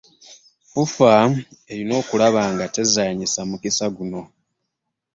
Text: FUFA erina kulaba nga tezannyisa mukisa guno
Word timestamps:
FUFA 0.71 1.11
erina 1.71 1.97
kulaba 2.09 2.41
nga 2.53 2.65
tezannyisa 2.75 3.41
mukisa 3.49 3.85
guno 3.95 4.21